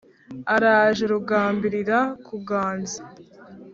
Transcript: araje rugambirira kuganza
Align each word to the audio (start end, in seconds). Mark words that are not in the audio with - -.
araje 0.55 1.03
rugambirira 1.13 1.99
kuganza 2.25 3.01